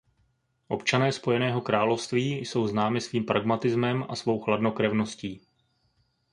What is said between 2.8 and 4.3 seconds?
svým pragmatismem a